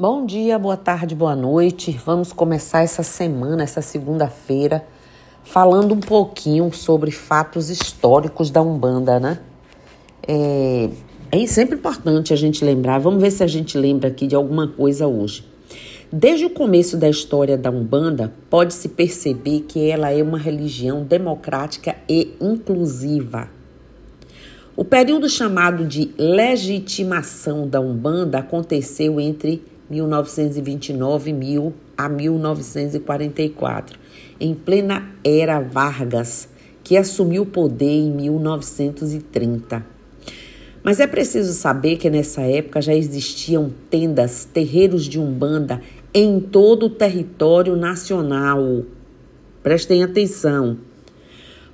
[0.00, 1.90] Bom dia, boa tarde, boa noite.
[2.06, 4.86] Vamos começar essa semana, essa segunda-feira,
[5.42, 9.40] falando um pouquinho sobre fatos históricos da Umbanda, né?
[10.22, 10.88] É,
[11.32, 13.00] é sempre importante a gente lembrar.
[13.00, 15.44] Vamos ver se a gente lembra aqui de alguma coisa hoje.
[16.12, 21.96] Desde o começo da história da Umbanda, pode-se perceber que ela é uma religião democrática
[22.08, 23.48] e inclusiva.
[24.76, 33.98] O período chamado de legitimação da Umbanda aconteceu entre 1929 mil a 1944,
[34.40, 36.48] em plena era Vargas,
[36.84, 39.84] que assumiu o poder em 1930.
[40.82, 45.80] Mas é preciso saber que nessa época já existiam tendas, terreiros de umbanda
[46.14, 48.84] em todo o território nacional.
[49.62, 50.78] Prestem atenção.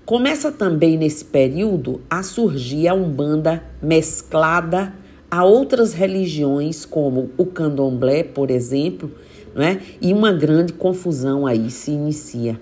[0.05, 4.93] Começa também nesse período a surgir a umbanda mesclada
[5.35, 9.11] a outras religiões, como o candomblé, por exemplo,
[9.53, 9.81] né?
[10.01, 12.61] e uma grande confusão aí se inicia.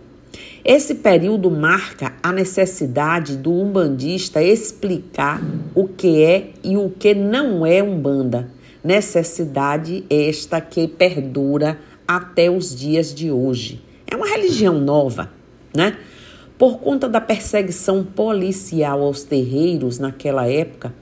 [0.64, 5.42] Esse período marca a necessidade do umbandista explicar
[5.74, 8.48] o que é e o que não é umbanda.
[8.82, 13.82] Necessidade esta que perdura até os dias de hoje.
[14.10, 15.30] É uma religião nova,
[15.76, 15.98] né?
[16.56, 21.01] Por conta da perseguição policial aos terreiros naquela época,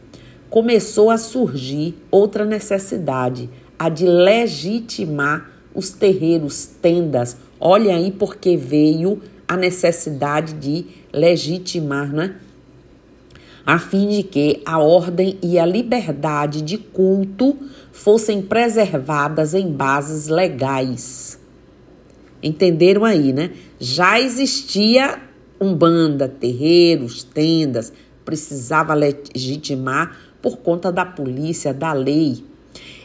[0.50, 3.48] começou a surgir outra necessidade,
[3.78, 7.36] a de legitimar os terreiros, tendas.
[7.58, 12.34] Olha aí porque veio a necessidade de legitimar, né?
[13.64, 17.56] A fim de que a ordem e a liberdade de culto
[17.92, 21.38] fossem preservadas em bases legais.
[22.42, 23.52] Entenderam aí, né?
[23.78, 25.20] Já existia
[25.60, 27.92] umbanda, terreiros, tendas,
[28.24, 32.44] precisava legitimar por conta da polícia, da lei.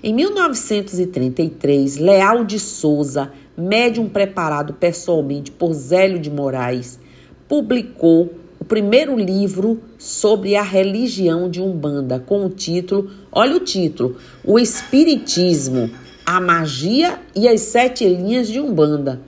[0.03, 6.99] Em 1933, Leal de Souza, médium preparado pessoalmente por Zélio de Moraes,
[7.47, 14.17] publicou o primeiro livro sobre a religião de Umbanda, com o título, olha o título,
[14.43, 15.89] O Espiritismo,
[16.25, 19.21] a Magia e as Sete Linhas de Umbanda.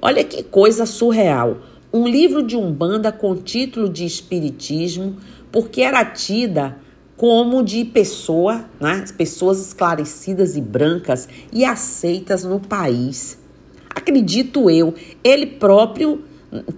[0.00, 1.58] Olha que coisa surreal.
[1.92, 5.16] Um livro de Umbanda com título de Espiritismo,
[5.50, 6.76] porque era tida
[7.18, 9.04] como de pessoa, né?
[9.16, 13.36] pessoas esclarecidas e brancas e aceitas no país.
[13.90, 16.22] Acredito eu, ele próprio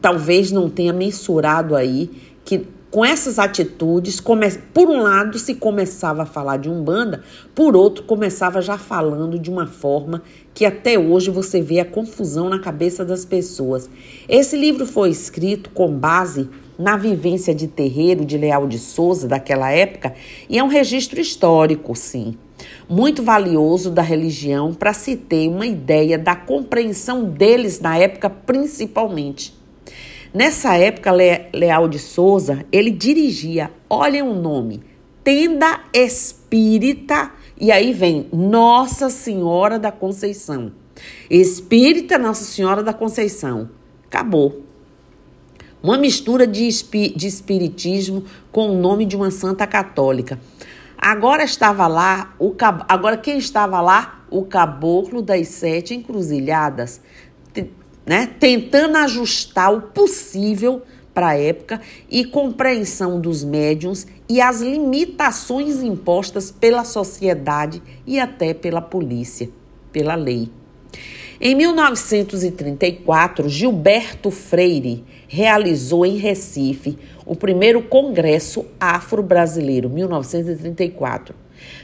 [0.00, 2.10] talvez não tenha mensurado aí
[2.42, 4.50] que com essas atitudes, come...
[4.72, 7.22] por um lado se começava a falar de Umbanda,
[7.54, 10.22] por outro começava já falando de uma forma
[10.52, 13.88] que até hoje você vê a confusão na cabeça das pessoas.
[14.26, 16.48] Esse livro foi escrito com base
[16.80, 20.14] na vivência de terreiro de Leal de Souza daquela época
[20.48, 22.38] e é um registro histórico, sim,
[22.88, 29.54] muito valioso da religião para se ter uma ideia da compreensão deles na época, principalmente.
[30.32, 31.12] Nessa época,
[31.52, 34.80] Leal de Souza, ele dirigia, olhem o nome,
[35.22, 37.30] Tenda Espírita,
[37.60, 40.72] e aí vem Nossa Senhora da Conceição.
[41.28, 43.68] Espírita Nossa Senhora da Conceição.
[44.06, 44.69] Acabou.
[45.82, 46.68] Uma mistura de,
[47.16, 50.38] de espiritismo com o nome de uma santa católica.
[50.96, 52.54] Agora estava lá, o
[52.86, 54.22] agora quem estava lá?
[54.30, 57.00] O caboclo das sete encruzilhadas,
[58.04, 58.28] né?
[58.38, 60.82] Tentando ajustar o possível
[61.14, 68.54] para a época e compreensão dos médiums e as limitações impostas pela sociedade e até
[68.54, 69.50] pela polícia,
[69.90, 70.50] pela lei.
[71.42, 81.34] Em 1934, Gilberto Freire realizou em Recife o primeiro Congresso Afro-Brasileiro, 1934.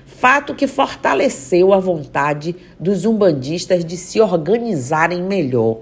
[0.04, 5.78] Fato que fortaleceu a vontade dos umbandistas de se organizarem melhor.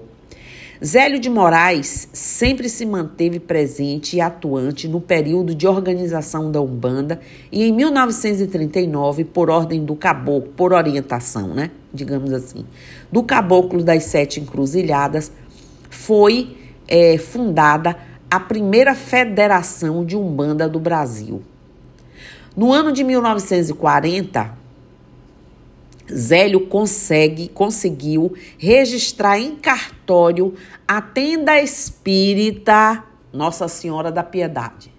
[0.85, 7.19] Zélio de Moraes sempre se manteve presente e atuante no período de organização da Umbanda
[7.51, 11.71] e em 1939, por ordem do caboclo, por orientação, né?
[11.91, 12.65] digamos assim,
[13.11, 15.31] do Caboclo das Sete Encruzilhadas,
[15.89, 16.55] foi
[16.87, 17.97] é, fundada
[18.29, 21.41] a primeira federação de Umbanda do Brasil.
[22.55, 24.64] No ano de 1940,
[26.11, 30.53] Zélio consegue, conseguiu registrar em cartório
[30.87, 33.03] a tenda espírita
[33.33, 34.91] Nossa Senhora da Piedade,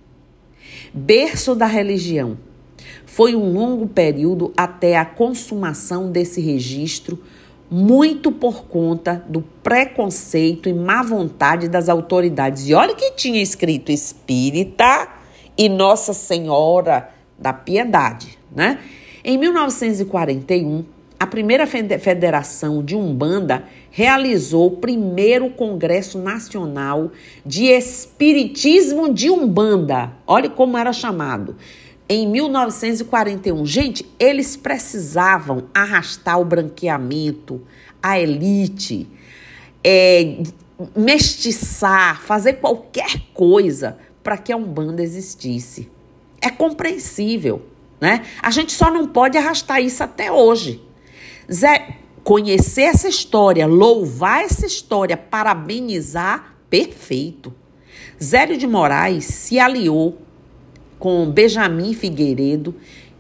[0.93, 2.37] berço da religião,
[3.17, 7.19] foi um longo período até a consumação desse registro,
[7.71, 12.69] muito por conta do preconceito e má vontade das autoridades.
[12.69, 15.09] E olha que tinha escrito espírita
[15.57, 18.81] e Nossa Senhora da Piedade, né?
[19.25, 20.85] Em 1941,
[21.27, 27.11] a primeira federação de Umbanda realizou o primeiro Congresso Nacional
[27.45, 30.13] de Espiritismo de Umbanda.
[30.25, 31.57] Olhe como era chamado.
[32.09, 33.67] Em 1941.
[33.67, 37.61] Gente, eles precisavam arrastar o branqueamento,
[38.01, 39.09] a elite,
[39.83, 40.43] é,
[40.95, 45.91] mestiçar, fazer qualquer coisa para que a Umbanda existisse.
[46.41, 47.67] É compreensível,
[48.01, 48.25] né?
[48.41, 50.86] A gente só não pode arrastar isso até hoje.
[51.53, 57.55] Zé, conhecer essa história, louvar essa história, parabenizar, perfeito.
[58.23, 60.19] Zélio de Moraes se aliou
[60.99, 62.75] com Benjamin Figueiredo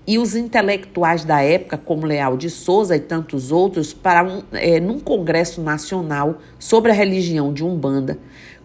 [0.06, 4.80] e os intelectuais da época, como Leal de Souza e tantos outros, para um, é,
[4.80, 8.18] num congresso nacional sobre a religião de Umbanda,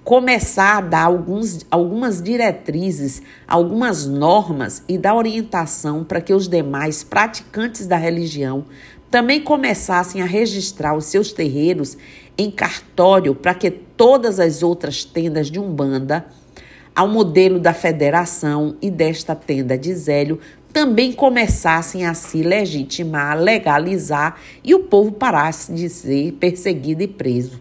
[0.03, 7.03] começar a dar alguns, algumas diretrizes, algumas normas e dar orientação para que os demais
[7.03, 8.65] praticantes da religião
[9.11, 11.97] também começassem a registrar os seus terreiros
[12.37, 16.25] em cartório para que todas as outras tendas de Umbanda,
[16.95, 20.39] ao modelo da federação e desta tenda de Zélio,
[20.71, 27.59] também começassem a se legitimar, legalizar e o povo parasse de ser perseguido e preso.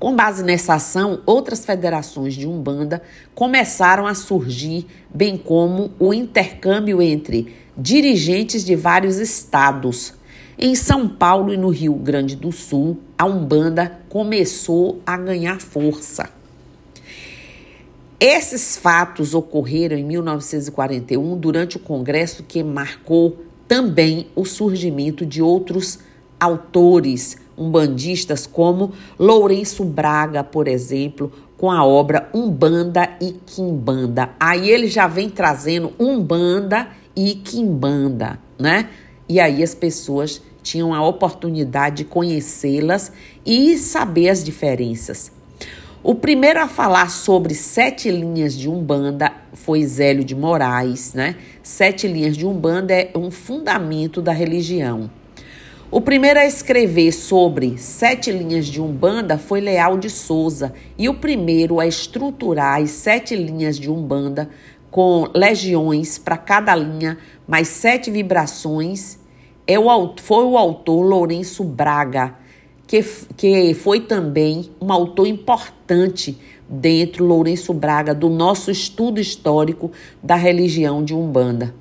[0.00, 3.02] Com base nessa ação, outras federações de Umbanda
[3.34, 10.12] começaram a surgir, bem como o intercâmbio entre dirigentes de vários estados.
[10.58, 16.28] Em São Paulo e no Rio Grande do Sul, a Umbanda começou a ganhar força.
[18.20, 26.00] Esses fatos ocorreram em 1941 durante o congresso que marcou também o surgimento de outros
[26.38, 34.30] autores umbandistas como Lourenço Braga, por exemplo, com a obra Umbanda e Quimbanda.
[34.38, 38.88] Aí ele já vem trazendo Umbanda e Quimbanda, né?
[39.28, 43.12] E aí as pessoas tinham a oportunidade de conhecê-las
[43.44, 45.32] e saber as diferenças.
[46.02, 51.36] O primeiro a falar sobre sete linhas de Umbanda foi Zélio de Moraes, né?
[51.62, 55.10] Sete linhas de Umbanda é um fundamento da religião.
[55.90, 61.14] O primeiro a escrever sobre sete linhas de Umbanda foi Leal de Souza, e o
[61.14, 64.48] primeiro a estruturar as sete linhas de Umbanda
[64.90, 69.18] com legiões para cada linha, mais sete vibrações,
[69.66, 72.34] é o, foi o autor Lourenço Braga
[72.90, 73.04] que,
[73.36, 76.36] que foi também um autor importante
[76.68, 81.72] dentro, Lourenço Braga, do nosso estudo histórico da religião de Umbanda.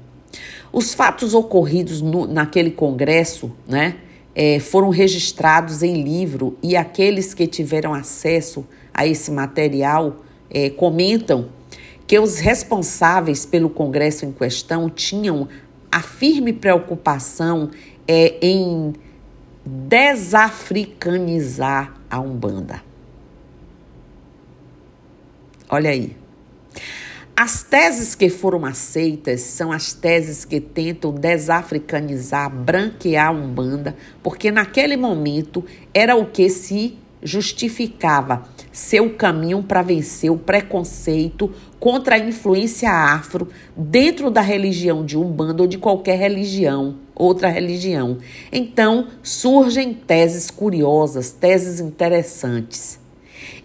[0.71, 3.95] Os fatos ocorridos no, naquele congresso, né,
[4.35, 8.63] é, foram registrados em livro e aqueles que tiveram acesso
[8.93, 10.17] a esse material
[10.47, 11.49] é, comentam
[12.09, 15.47] que os responsáveis pelo congresso em questão tinham
[15.91, 17.69] a firme preocupação
[18.07, 18.95] é, em
[19.63, 22.81] desafricanizar a Umbanda.
[25.69, 26.17] Olha aí.
[27.37, 34.49] As teses que foram aceitas são as teses que tentam desafricanizar, branquear a Umbanda, porque
[34.49, 35.63] naquele momento
[35.93, 38.47] era o que se justificava
[38.79, 45.63] seu caminho para vencer o preconceito contra a influência afro dentro da religião de Umbanda
[45.63, 48.19] ou de qualquer religião outra religião.
[48.49, 52.97] Então surgem teses curiosas, teses interessantes.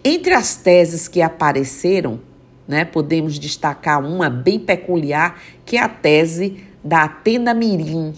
[0.03, 2.19] Entre as teses que apareceram,
[2.67, 8.13] né, podemos destacar uma bem peculiar, que é a tese da tenda mirim,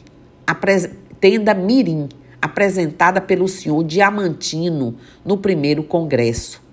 [1.19, 2.09] tenda mirim,
[2.41, 6.66] apresentada pelo senhor Diamantino no primeiro congresso.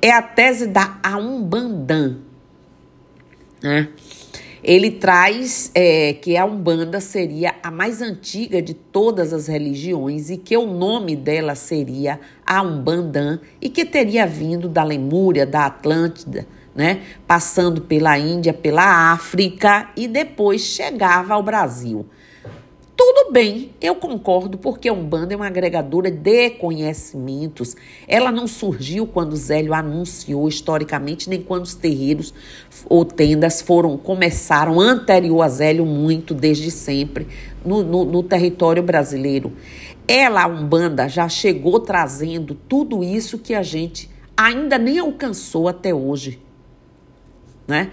[0.00, 2.16] É a tese da Aumbandã,
[3.62, 3.88] né?
[4.64, 10.38] ele traz é, que a Umbanda seria a mais antiga de todas as religiões e
[10.38, 16.46] que o nome dela seria a Umbandã e que teria vindo da Lemúria, da Atlântida,
[16.74, 22.06] né, passando pela Índia, pela África e depois chegava ao Brasil.
[22.96, 27.74] Tudo bem, eu concordo, porque a Umbanda é uma agregadora de conhecimentos.
[28.06, 32.32] Ela não surgiu quando Zélio anunciou historicamente, nem quando os terreiros
[32.88, 37.26] ou tendas foram começaram anterior a Zélio muito, desde sempre,
[37.64, 39.52] no, no, no território brasileiro.
[40.06, 45.92] Ela, a Umbanda, já chegou trazendo tudo isso que a gente ainda nem alcançou até
[45.92, 46.40] hoje.
[47.66, 47.90] Né?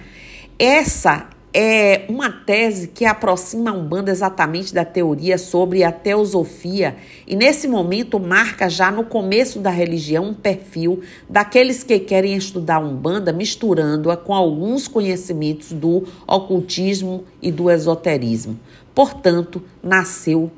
[0.60, 6.96] Essa é uma tese que aproxima a Umbanda exatamente da teoria sobre a teosofia
[7.28, 12.80] e nesse momento marca já no começo da religião um perfil daqueles que querem estudar
[12.80, 18.58] Umbanda misturando-a com alguns conhecimentos do ocultismo e do esoterismo.
[18.96, 20.50] Portanto, nasceu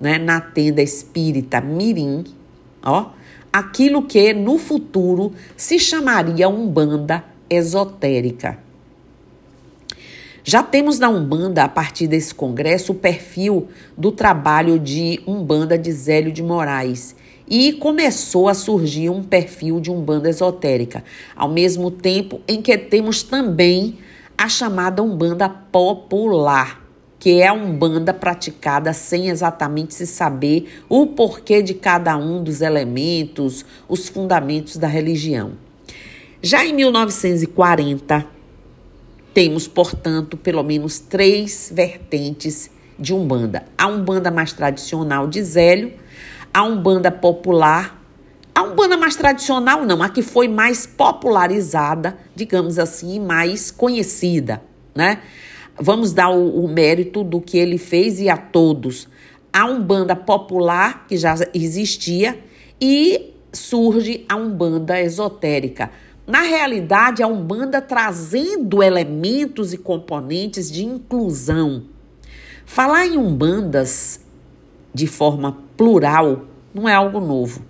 [0.00, 2.24] né, na tenda espírita Mirim,
[2.82, 3.10] ó,
[3.52, 8.69] aquilo que no futuro se chamaria Umbanda esotérica.
[10.42, 15.92] Já temos na Umbanda, a partir desse congresso, o perfil do trabalho de Umbanda de
[15.92, 17.14] Zélio de Moraes.
[17.46, 21.04] E começou a surgir um perfil de Umbanda esotérica,
[21.34, 23.98] ao mesmo tempo em que temos também
[24.38, 26.80] a chamada Umbanda popular,
[27.18, 32.62] que é a Umbanda praticada sem exatamente se saber o porquê de cada um dos
[32.62, 35.52] elementos, os fundamentos da religião.
[36.40, 38.39] Já em 1940,
[39.32, 43.64] temos, portanto, pelo menos três vertentes de Umbanda.
[43.78, 45.92] A Umbanda mais tradicional de Zélio,
[46.52, 48.00] a Umbanda popular,
[48.54, 54.62] a Umbanda mais tradicional não, a que foi mais popularizada, digamos assim, mais conhecida,
[54.94, 55.22] né?
[55.78, 59.08] Vamos dar o, o mérito do que ele fez e a todos.
[59.52, 62.38] A Umbanda popular, que já existia,
[62.80, 65.90] e surge a Umbanda esotérica
[66.30, 71.84] na realidade, a Umbanda trazendo elementos e componentes de inclusão.
[72.64, 74.20] Falar em Umbandas
[74.94, 77.62] de forma plural não é algo novo.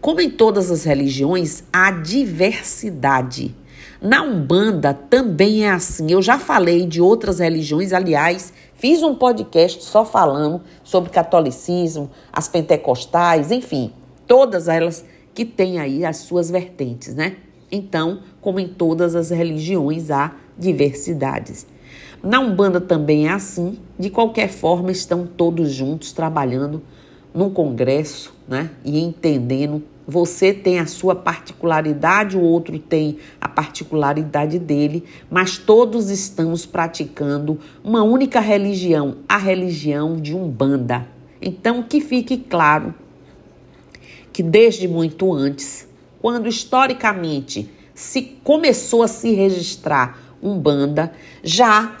[0.00, 3.54] Como em todas as religiões, há diversidade.
[4.00, 6.10] Na Umbanda também é assim.
[6.10, 12.48] Eu já falei de outras religiões, aliás, fiz um podcast só falando sobre catolicismo, as
[12.48, 13.92] pentecostais, enfim,
[14.26, 15.04] todas elas
[15.34, 17.36] que têm aí as suas vertentes, né?
[17.70, 21.66] Então, como em todas as religiões, há diversidades.
[22.22, 26.82] Na Umbanda também é assim, de qualquer forma, estão todos juntos trabalhando
[27.34, 29.82] num congresso né, e entendendo.
[30.08, 37.58] Você tem a sua particularidade, o outro tem a particularidade dele, mas todos estamos praticando
[37.82, 41.06] uma única religião, a religião de Umbanda.
[41.42, 42.94] Então, que fique claro
[44.32, 45.88] que desde muito antes
[46.20, 51.96] quando historicamente se começou a se registrar Umbanda, já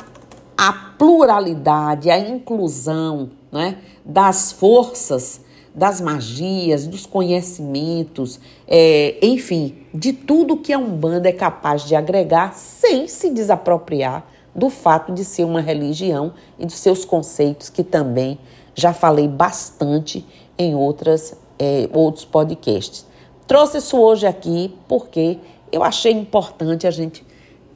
[0.56, 5.40] a pluralidade, a inclusão né, das forças,
[5.74, 12.54] das magias, dos conhecimentos, é, enfim, de tudo que a Umbanda é capaz de agregar
[12.54, 18.38] sem se desapropriar do fato de ser uma religião e dos seus conceitos, que também
[18.74, 20.24] já falei bastante
[20.58, 23.04] em outras, é, outros podcasts.
[23.46, 25.38] Trouxe isso hoje aqui porque
[25.70, 27.24] eu achei importante a gente,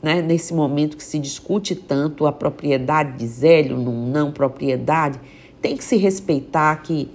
[0.02, 5.20] né, nesse momento que se discute tanto a propriedade de Zélio, não, propriedade,
[5.62, 7.08] tem que se respeitar que,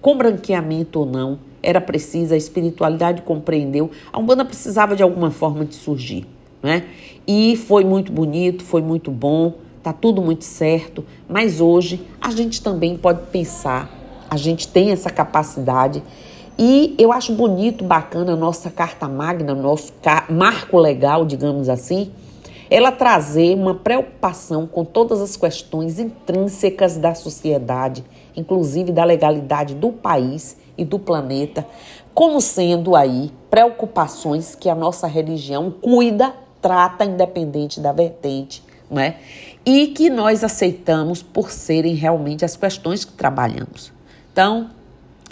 [0.00, 5.64] com branqueamento ou não, era preciso, a espiritualidade compreendeu, a Umbanda precisava de alguma forma
[5.64, 6.26] de surgir,
[6.62, 6.84] né?
[7.26, 12.62] E foi muito bonito, foi muito bom, tá tudo muito certo, mas hoje a gente
[12.62, 13.90] também pode pensar,
[14.30, 16.02] a gente tem essa capacidade
[16.58, 19.92] e eu acho bonito, bacana a nossa carta magna, nosso
[20.30, 22.10] marco legal, digamos assim,
[22.70, 29.92] ela trazer uma preocupação com todas as questões intrínsecas da sociedade, inclusive da legalidade do
[29.92, 31.66] país e do planeta,
[32.14, 39.16] como sendo aí preocupações que a nossa religião cuida, trata independente da vertente, não é?
[39.64, 43.92] E que nós aceitamos por serem realmente as questões que trabalhamos.
[44.32, 44.70] Então,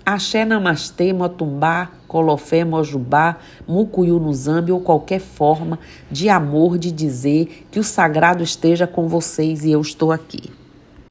[0.04, 4.32] Axé Namastê, Motumbá, Colofé, Mojubá, Mucuyu no
[4.74, 5.78] ou qualquer forma
[6.10, 10.63] de amor de dizer que o sagrado esteja com vocês e eu estou aqui.